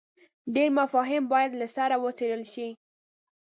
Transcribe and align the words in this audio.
ډېر 0.55 0.69
مفاهیم 0.79 1.23
باید 1.33 1.51
له 1.59 1.67
سره 1.75 1.95
وڅېړل 2.03 2.43
شي. 2.53 2.67